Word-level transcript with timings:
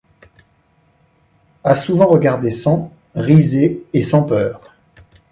A 1.63 1.75
souvent 1.75 2.07
regardé 2.07 2.49
sans, 2.49 2.91
risée 3.13 3.83
et-sans 3.93 4.23
peur. 4.23 4.73